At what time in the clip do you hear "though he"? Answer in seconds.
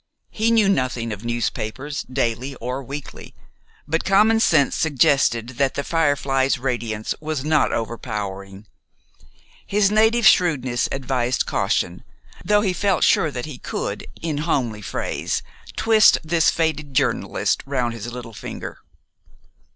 12.43-12.73